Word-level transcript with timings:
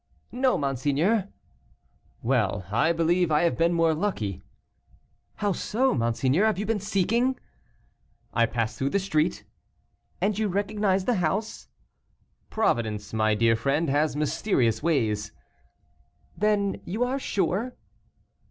"No, 0.31 0.57
monseigneur." 0.57 1.29
"Well, 2.23 2.65
I 2.71 2.91
believe 2.91 3.29
I 3.29 3.43
have 3.43 3.55
been 3.55 3.71
more 3.71 3.93
lucky." 3.93 4.41
"How 5.35 5.51
so, 5.51 5.93
monsieur, 5.93 6.43
have 6.45 6.57
you 6.57 6.65
been 6.65 6.79
seeking?" 6.79 7.39
"I 8.33 8.47
passed 8.47 8.79
through 8.79 8.89
the 8.89 8.97
street." 8.97 9.45
"And 10.19 10.39
you 10.39 10.47
recognized 10.47 11.05
the 11.05 11.17
house?" 11.21 11.67
"Providence, 12.49 13.13
my 13.13 13.35
dear 13.35 13.55
friend, 13.55 13.91
has 13.91 14.15
mysterious 14.15 14.81
ways." 14.81 15.33
"Then 16.35 16.81
you 16.83 17.03
are 17.03 17.19
sure?" 17.19 17.75